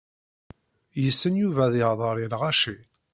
Yessen 1.03 1.35
Yuba 1.41 1.61
ad 1.67 1.73
yehder 1.77 2.15
i 2.19 2.27
lɣaci. 2.33 2.77